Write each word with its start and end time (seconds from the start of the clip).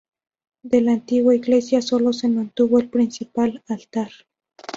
De 0.63 0.81
la 0.81 0.93
antigua 0.93 1.35
iglesia 1.35 1.79
solo 1.83 2.11
se 2.11 2.27
mantuvo 2.27 2.79
el 2.79 2.89
principal 2.89 3.61
altar. 3.67 4.09